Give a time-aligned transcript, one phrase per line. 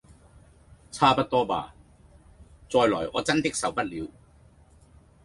[0.91, 1.75] 差不多吧！
[2.67, 4.07] 再來我真的受不了